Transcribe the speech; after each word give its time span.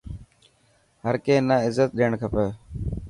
هر 1.03 1.15
ڪي 1.25 1.35
نا 1.47 1.55
عزت 1.65 1.89
ڏيڻ 1.97 2.11
کپي. 2.21 2.45